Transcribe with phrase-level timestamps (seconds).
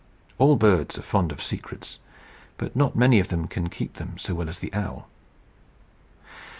[0.39, 1.99] All birds are fond of secrets;
[2.57, 5.07] but not many of them can keep them so well as the owl.